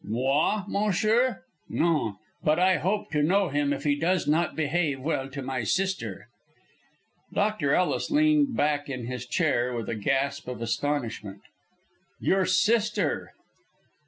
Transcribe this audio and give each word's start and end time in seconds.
"Moi, 0.03 0.63
monsieur? 0.67 1.43
Non! 1.69 2.15
but 2.43 2.57
I 2.57 2.77
hope 2.77 3.11
to 3.11 3.21
know 3.21 3.49
him 3.49 3.71
if 3.71 3.83
he 3.83 3.93
does 3.95 4.27
not 4.27 4.55
behave 4.55 4.99
well 4.99 5.29
to 5.29 5.43
my 5.43 5.63
sister." 5.63 6.27
Dr. 7.31 7.75
Ellis 7.75 8.09
leant 8.09 8.55
back 8.55 8.89
in 8.89 9.05
his 9.05 9.27
chair 9.27 9.71
with 9.75 9.87
a 9.89 9.95
gasp 9.95 10.47
of 10.47 10.59
astonishment. 10.59 11.41
"Your 12.19 12.47
sister!" 12.47 13.33